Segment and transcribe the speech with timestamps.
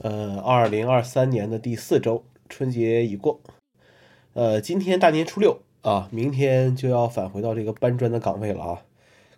[0.00, 3.40] 呃，二零二三年的第四周，春节已过。
[4.32, 8.82] 呃，今天大年初六啊，明天就要返回到这个搬砖的岗位了啊。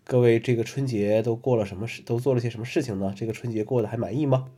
[0.04, 2.02] 各位，这个春节都过了什么事？
[2.02, 3.14] 都做了些什么事情呢？
[3.16, 4.48] 这个春节过得还满意吗？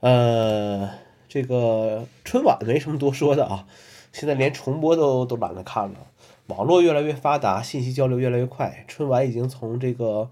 [0.00, 0.90] 呃，
[1.26, 3.66] 这个春晚没什么多说的啊，
[4.12, 6.06] 现在连重播都都懒得看了。
[6.48, 10.28] 网络越来越发达，信息交流越来越快，春晚已经从这个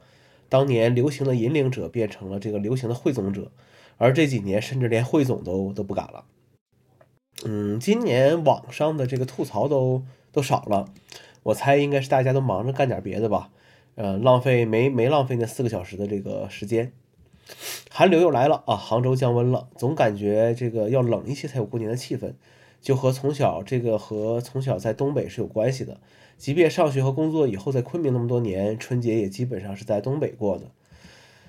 [0.51, 3.51] 当年流行的引领者变成了这个流行的汇总者。
[3.99, 6.25] 而这几年，甚至连汇总都都不敢了。
[7.45, 10.89] 嗯，今年网上的这个吐槽都都少了，
[11.43, 13.51] 我猜应该是大家都忙着干点别的吧。
[13.95, 16.93] 呃，浪费没没浪费那四个小时的这个时间。
[17.91, 22.35] 寒流又来了啊，杭州降温了，总感觉这个要冷一些才有过年的气氛，
[22.83, 26.01] 就和从小这个和从小在东北是有关系的。
[26.37, 30.67] 即便上学和工作以后在昆明那么多年，春节也基本上是在东北过的。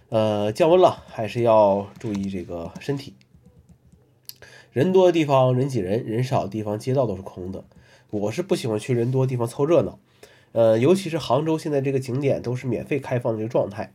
[0.09, 3.15] 呃，降温了，还是要注意这个身体。
[4.71, 7.65] 人多的地方人挤人，人少的地方街道都是空的。
[8.09, 9.99] 我是不喜欢去人多的地方凑热闹。
[10.53, 13.91] 呃，尤其是杭州现在这个景点都是免费开放的这个状态，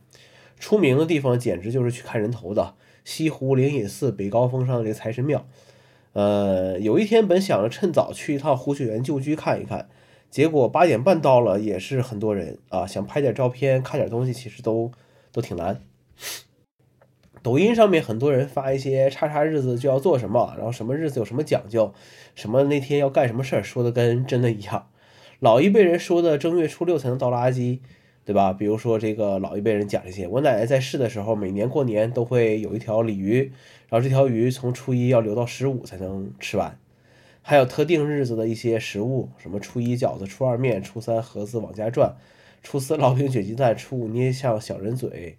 [0.59, 2.75] 出名的地方简直就是去看人头的。
[3.03, 5.45] 西湖灵隐寺、北高峰上的这个财神庙。
[6.13, 9.89] 呃，有一天本想着趁早去一趟胡雪岩旧居看一看，
[10.29, 14.91] 结果八点半到了也是很多人啊，想拍点照片、看点东西，其实都
[15.31, 15.81] 都挺难。
[17.41, 21.93] 抖音上面很多人发一些叉叉日子就要做什么，然后什么日子有什么讲究，
[22.35, 24.87] 什么那天要干什么事儿，说的跟真的一样。
[25.39, 27.79] 老一辈人说的正月初六才能倒垃圾，
[28.23, 28.53] 对吧？
[28.53, 33.51] 比如说这个老一辈人讲这些，我奶奶在世的时候，每年过年都会有一条鲤鱼，
[33.89, 36.79] 然后这条鱼从初一要留到十五才能吃完。
[37.41, 42.15] 还有特定日子的一些食物，什么初一饺子，初二面，初三盒子往家转，
[42.61, 45.35] 初四烙饼卷鸡蛋，初五捏像小人嘴。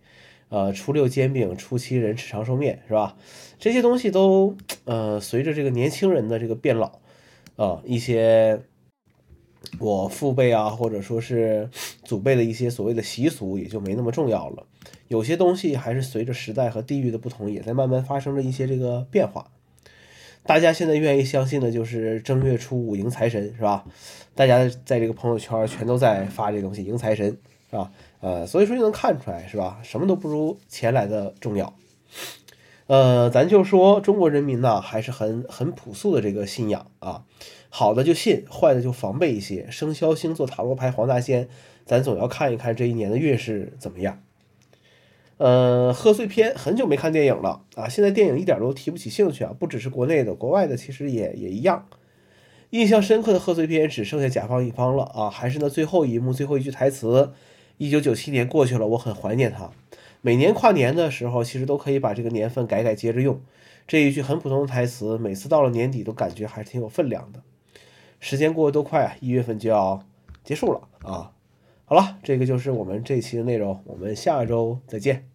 [0.49, 3.17] 呃，初六煎饼，初七人吃长寿面，是吧？
[3.59, 7.01] 这些东西都，呃，随着这个年轻人的这个变老，
[7.57, 8.61] 啊，一些
[9.79, 11.69] 我父辈啊，或者说是
[12.05, 14.67] 祖辈的一些所谓的习俗，也就没那么重要了。
[15.09, 19.51] 有些东西还是随着时代和地域的不同，也在慢慢发生着一些这个变化。
[20.45, 23.85] 大家现在愿意相信的就是正月初五迎财神，是吧？
[24.35, 27.39] 大家在这个朋友圈全都在发这东西，迎财神。
[27.77, 27.91] 啊？
[28.21, 29.81] 呃，所以说就能看出来，是吧？
[29.83, 31.75] 什么都不如钱来的重要。
[32.87, 37.25] 呃，咱就说中国人民呢，还是很很朴素的这个信仰啊，
[37.71, 39.67] 好的就信，坏的就防备一些。
[39.71, 41.49] 生肖星座塔罗牌黄大仙，
[41.87, 44.23] 咱总要看一看这一年的运势怎么样。
[45.39, 51.89] 呃，贺岁片很久没看电影了啊，现在电影一点都提不起兴趣啊，不只是国内的，国外的其实也也一样。
[52.71, 57.33] 印象深刻的贺岁片只剩下甲方乙方了啊，还是那最后一幕最后一句台词。
[57.77, 59.71] 一九九七年过去了，我很怀念它。
[60.21, 63.41] 每年跨年的时候，其实都可以把这个年份改改，接着用。
[63.87, 67.43] 这一句很普通的台词，每次到了年底都感觉还是挺有分量的。
[68.21, 70.07] 时间过得多快啊，一月份就要
[70.43, 71.33] 结束了啊！
[71.85, 75.34] 好了，这个就是我们这期的内容，我们下周再见。